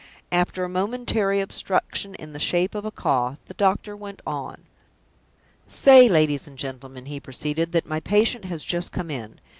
[0.31, 4.63] After a momentary obstruction in the shape of a cough, the doctor went on.
[5.67, 9.39] "Say, ladies and gentlemen," he proceeded, "that my patient has just come in.